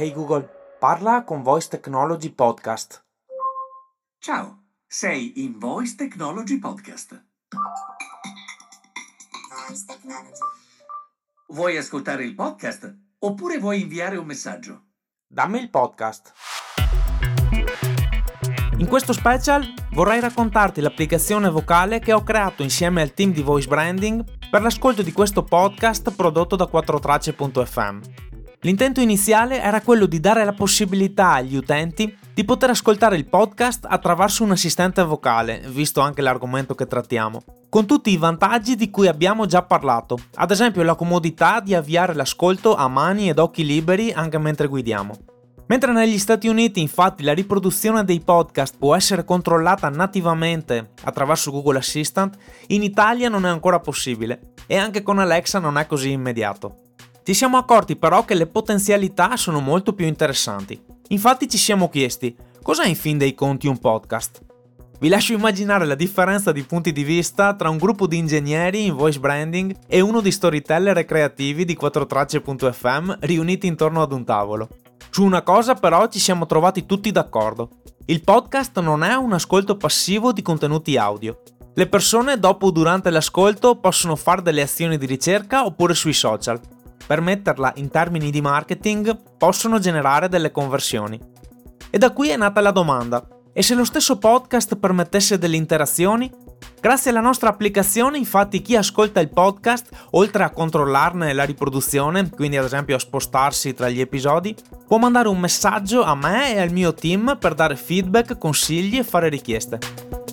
[0.00, 0.48] Hey Google,
[0.78, 3.04] parla con Voice Technology Podcast.
[4.18, 7.22] Ciao, sei in Voice Technology Podcast.
[9.66, 10.40] Voice Technology.
[11.48, 14.84] Vuoi ascoltare il podcast oppure vuoi inviare un messaggio?
[15.26, 16.32] Dammi il podcast.
[18.78, 23.68] In questo special vorrei raccontarti l'applicazione vocale che ho creato insieme al team di Voice
[23.68, 28.29] Branding per l'ascolto di questo podcast prodotto da 4tracce.fm.
[28.62, 33.86] L'intento iniziale era quello di dare la possibilità agli utenti di poter ascoltare il podcast
[33.88, 39.06] attraverso un assistente vocale, visto anche l'argomento che trattiamo, con tutti i vantaggi di cui
[39.06, 44.12] abbiamo già parlato, ad esempio la comodità di avviare l'ascolto a mani ed occhi liberi
[44.12, 45.14] anche mentre guidiamo.
[45.68, 51.78] Mentre negli Stati Uniti infatti la riproduzione dei podcast può essere controllata nativamente attraverso Google
[51.78, 56.79] Assistant, in Italia non è ancora possibile e anche con Alexa non è così immediato.
[57.22, 60.80] Ci siamo accorti però che le potenzialità sono molto più interessanti.
[61.08, 64.40] Infatti ci siamo chiesti, cos'è in fin dei conti un podcast?
[64.98, 68.94] Vi lascio immaginare la differenza di punti di vista tra un gruppo di ingegneri in
[68.94, 74.68] voice branding e uno di storyteller e creativi di 4tracce.fm riuniti intorno ad un tavolo.
[75.10, 77.80] Su una cosa però ci siamo trovati tutti d'accordo.
[78.06, 81.42] Il podcast non è un ascolto passivo di contenuti audio.
[81.74, 86.60] Le persone dopo o durante l'ascolto possono fare delle azioni di ricerca oppure sui social.
[87.10, 91.18] Per metterla in termini di marketing possono generare delle conversioni.
[91.90, 93.26] E da qui è nata la domanda.
[93.52, 96.30] E se lo stesso podcast permettesse delle interazioni?
[96.80, 102.58] Grazie alla nostra applicazione, infatti, chi ascolta il podcast, oltre a controllarne la riproduzione, quindi
[102.58, 104.54] ad esempio a spostarsi tra gli episodi,
[104.86, 109.02] può mandare un messaggio a me e al mio team per dare feedback, consigli e
[109.02, 109.80] fare richieste.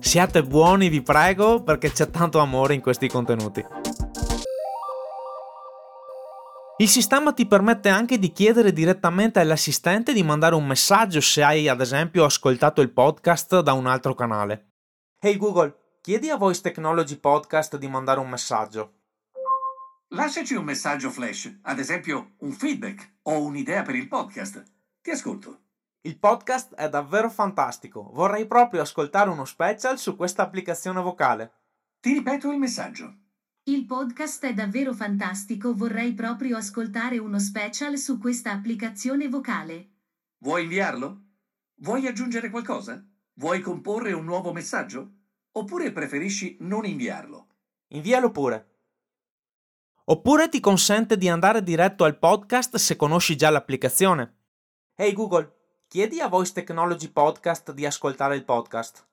[0.00, 3.64] Siate buoni, vi prego, perché c'è tanto amore in questi contenuti.
[6.76, 11.68] Il sistema ti permette anche di chiedere direttamente all'assistente di mandare un messaggio se hai
[11.68, 14.72] ad esempio ascoltato il podcast da un altro canale.
[15.20, 18.94] Hey Google, chiedi a Voice Technology Podcast di mandare un messaggio.
[20.08, 24.64] Lasciaci un messaggio flash, ad esempio un feedback o un'idea per il podcast.
[25.00, 25.60] Ti ascolto.
[26.00, 31.52] Il podcast è davvero fantastico, vorrei proprio ascoltare uno special su questa applicazione vocale.
[32.00, 33.18] Ti ripeto il messaggio.
[33.66, 39.92] Il podcast è davvero fantastico, vorrei proprio ascoltare uno special su questa applicazione vocale.
[40.40, 41.22] Vuoi inviarlo?
[41.76, 43.02] Vuoi aggiungere qualcosa?
[43.36, 45.12] Vuoi comporre un nuovo messaggio?
[45.52, 47.46] Oppure preferisci non inviarlo?
[47.88, 48.80] Invialo pure.
[50.04, 54.34] Oppure ti consente di andare diretto al podcast se conosci già l'applicazione.
[54.94, 59.06] Hey Google, chiedi a Voice Technology Podcast di ascoltare il podcast.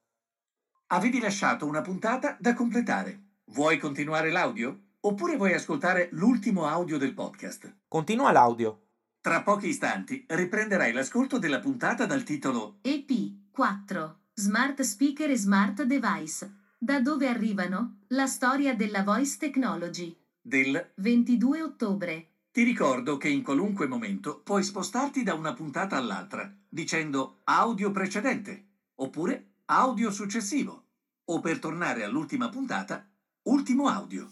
[0.88, 3.31] Avevi lasciato una puntata da completare.
[3.54, 4.92] Vuoi continuare l'audio?
[5.02, 7.80] Oppure vuoi ascoltare l'ultimo audio del podcast?
[7.86, 8.84] Continua l'audio.
[9.20, 16.50] Tra pochi istanti riprenderai l'ascolto della puntata dal titolo EP4 Smart Speaker e Smart Device.
[16.78, 17.98] Da dove arrivano?
[18.08, 20.18] La storia della voice technology.
[20.42, 22.28] del 22 ottobre.
[22.54, 28.68] Ti ricordo che in qualunque momento puoi spostarti da una puntata all'altra dicendo audio precedente
[28.96, 30.86] oppure audio successivo
[31.26, 33.11] o per tornare all'ultima puntata
[33.44, 34.28] ultimo audio.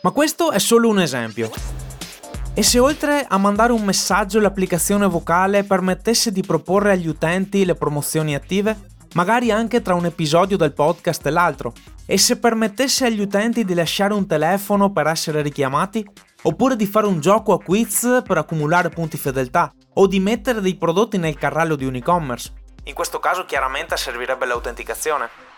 [0.00, 1.50] Ma questo è solo un esempio.
[2.54, 7.74] E se oltre a mandare un messaggio l'applicazione vocale permettesse di proporre agli utenti le
[7.74, 8.92] promozioni attive?
[9.14, 11.72] Magari anche tra un episodio del podcast e l'altro?
[12.06, 16.06] E se permettesse agli utenti di lasciare un telefono per essere richiamati?
[16.42, 19.72] Oppure di fare un gioco a quiz per accumulare punti fedeltà?
[19.94, 22.52] O di mettere dei prodotti nel carrello di un e-commerce?
[22.84, 25.53] In questo caso chiaramente servirebbe l'autenticazione.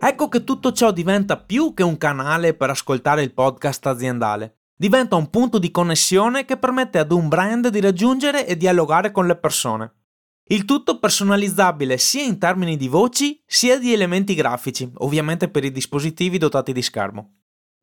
[0.00, 4.58] Ecco che tutto ciò diventa più che un canale per ascoltare il podcast aziendale.
[4.76, 9.26] Diventa un punto di connessione che permette ad un brand di raggiungere e dialogare con
[9.26, 9.92] le persone.
[10.50, 15.72] Il tutto personalizzabile sia in termini di voci sia di elementi grafici, ovviamente per i
[15.72, 17.32] dispositivi dotati di schermo.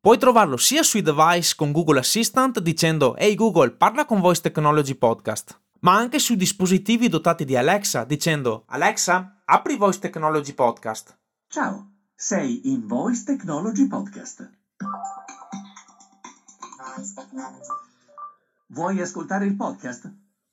[0.00, 4.94] Puoi trovarlo sia sui device con Google Assistant dicendo Hey Google, parla con Voice Technology
[4.94, 11.18] Podcast, ma anche sui dispositivi dotati di Alexa dicendo Alexa, apri Voice Technology Podcast.
[11.48, 14.50] Ciao, sei in Voice Technology Podcast.
[16.78, 17.66] Voice Technology.
[18.68, 20.10] Vuoi ascoltare il podcast?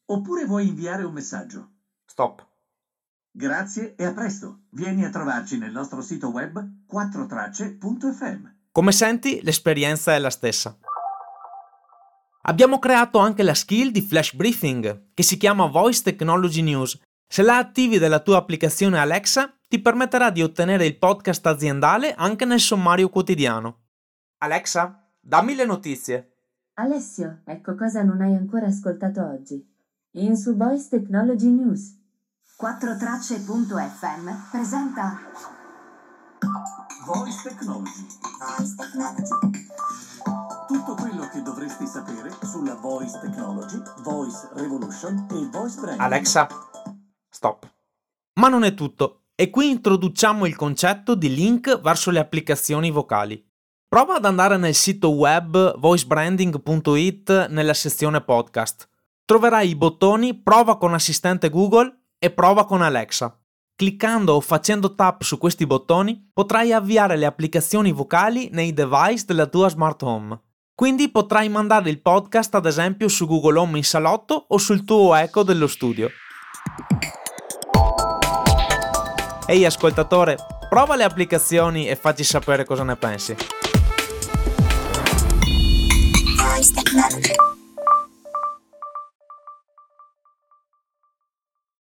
[0.08, 1.70] Oppure vuoi inviare un messaggio?
[2.06, 2.46] Stop.
[3.32, 4.64] Grazie e a presto.
[4.72, 6.62] Vieni a trovarci nel nostro sito web
[6.92, 8.48] 4tracce.fm.
[8.74, 10.78] Come senti, l'esperienza è la stessa.
[12.42, 17.00] Abbiamo creato anche la skill di flash briefing, che si chiama Voice Technology News.
[17.28, 22.46] Se la attivi dalla tua applicazione Alexa, ti permetterà di ottenere il podcast aziendale anche
[22.46, 23.80] nel sommario quotidiano.
[24.38, 26.34] Alexa, dammi le notizie.
[26.76, 29.64] Alessio, ecco cosa non hai ancora ascoltato oggi.
[30.12, 31.98] In su Voice Technology News.
[32.62, 35.20] 4tracce.fm presenta
[37.06, 38.08] Voice Technology.
[38.58, 39.64] Voice Technology.
[40.68, 46.02] Tutto quello che dovresti sapere sulla Voice Technology, Voice Revolution e Voice Branding.
[46.02, 46.48] Alexa,
[47.44, 47.70] stop.
[48.40, 49.24] Ma non è tutto.
[49.36, 53.44] E qui introduciamo il concetto di link verso le applicazioni vocali.
[53.88, 58.88] Prova ad andare nel sito web voicebranding.it nella sezione podcast.
[59.26, 63.38] Troverai i bottoni Prova con assistente Google e Prova con Alexa.
[63.76, 69.48] Cliccando o facendo tap su questi bottoni potrai avviare le applicazioni vocali nei device della
[69.48, 70.40] tua smart home.
[70.74, 75.14] Quindi potrai mandare il podcast ad esempio su Google Home in salotto o sul tuo
[75.16, 76.10] Echo dello studio.
[79.54, 80.36] Ehi ascoltatore,
[80.68, 83.36] prova le applicazioni e facci sapere cosa ne pensi.